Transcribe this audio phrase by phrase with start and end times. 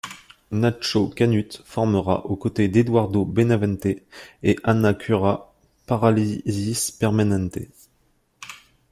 [0.49, 3.85] Nacho Canut formera, aux côtés d'Eduardo Benavente
[4.41, 5.53] et Ana Curra,
[5.85, 7.59] Parálisis Permanente.